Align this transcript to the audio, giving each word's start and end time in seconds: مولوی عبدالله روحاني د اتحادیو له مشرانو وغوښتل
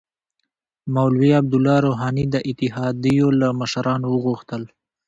مولوی 0.93 1.31
عبدالله 1.41 1.77
روحاني 1.87 2.25
د 2.33 2.35
اتحادیو 2.49 3.27
له 3.39 3.47
مشرانو 3.59 4.07
وغوښتل 4.11 4.63